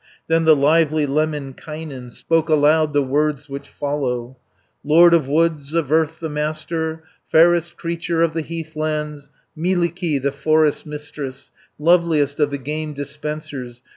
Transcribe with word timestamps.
250 0.29 0.33
Then 0.33 0.45
the 0.45 0.55
lively 0.55 1.05
Lemminkainen 1.05 2.09
Spoke 2.09 2.49
aloud 2.49 2.91
the 2.91 3.03
words 3.03 3.47
which 3.47 3.69
follow: 3.69 4.35
"Lord 4.83 5.13
of 5.13 5.27
woods, 5.27 5.75
of 5.75 5.91
earth 5.91 6.19
the 6.19 6.27
master, 6.27 7.03
Fairest 7.27 7.77
creature 7.77 8.23
of 8.23 8.33
the 8.33 8.41
heathlands; 8.41 9.29
Mielikki, 9.55 10.19
the 10.19 10.31
forest's 10.31 10.87
mistress, 10.87 11.51
Loveliest 11.77 12.39
of 12.39 12.49
the 12.49 12.57
game 12.57 12.93
dispensers! 12.93 13.83